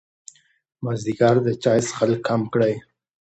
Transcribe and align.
مازدیګر 0.83 1.35
د 1.45 1.47
چای 1.63 1.79
څښل 1.87 2.11
کم 2.27 2.41
کړئ. 2.53 2.73